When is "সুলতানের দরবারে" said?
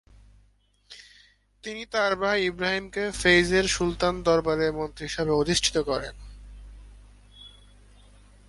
3.67-4.65